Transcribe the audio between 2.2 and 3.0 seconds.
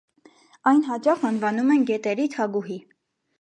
թագուհի»։